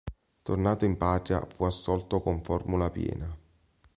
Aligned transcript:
Tornato 0.41 0.83
in 0.85 0.97
patria, 0.97 1.45
fu 1.45 1.63
assolto 1.63 2.21
con 2.21 2.41
formula 2.41 2.89
piena. 2.89 3.29